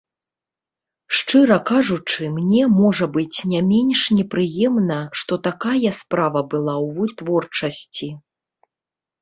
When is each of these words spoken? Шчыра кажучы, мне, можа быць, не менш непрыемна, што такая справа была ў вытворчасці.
Шчыра 1.17 1.57
кажучы, 1.71 2.29
мне, 2.37 2.63
можа 2.79 3.05
быць, 3.17 3.39
не 3.51 3.61
менш 3.67 4.01
непрыемна, 4.21 4.97
што 5.21 5.33
такая 5.49 5.89
справа 6.01 6.45
была 6.55 6.75
ў 6.87 6.93
вытворчасці. 6.97 8.07